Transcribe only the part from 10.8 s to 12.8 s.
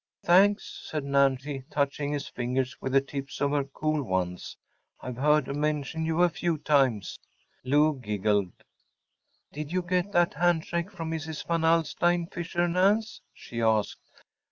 from Mrs. Van Alstyne Fisher,